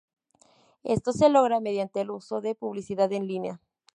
Esto 0.83 1.13
se 1.13 1.29
logra 1.29 1.59
mediante 1.59 2.01
el 2.01 2.09
uso 2.09 2.41
de 2.41 2.55
publicidad 2.55 3.13
en 3.13 3.27
línea. 3.27 3.61